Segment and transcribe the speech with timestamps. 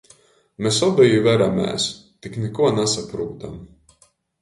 [0.67, 1.87] Mes obeji veramēs,
[2.25, 3.65] tik nikuo nasaprūtam.